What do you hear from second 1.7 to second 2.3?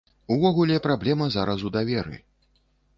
у даверы.